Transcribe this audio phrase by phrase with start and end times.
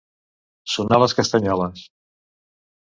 [0.75, 1.87] Sonar les castanyoles.